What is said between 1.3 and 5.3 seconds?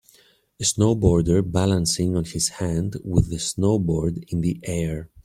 balancing on his hand with the snowboard in the air